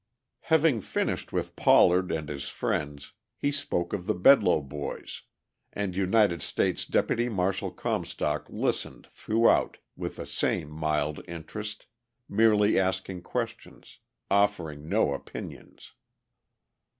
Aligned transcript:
Having 0.45 0.81
finished 0.81 1.31
with 1.31 1.55
Pollard 1.55 2.11
and 2.11 2.27
his 2.27 2.49
friends 2.49 3.13
he 3.37 3.51
spoke 3.51 3.93
of 3.93 4.07
the 4.07 4.15
Bedloe 4.15 4.59
boys. 4.59 5.21
And 5.73 5.95
United 5.95 6.41
States 6.41 6.85
Deputy 6.87 7.29
Marshal 7.29 7.69
Comstock 7.69 8.49
listened 8.49 9.05
throughout 9.05 9.77
with 9.95 10.15
the 10.15 10.25
same 10.25 10.71
mild 10.71 11.21
interest, 11.27 11.85
merely 12.27 12.79
asking 12.79 13.21
questions, 13.21 13.99
offering 14.31 14.89
no 14.89 15.13
opinions. 15.13 15.93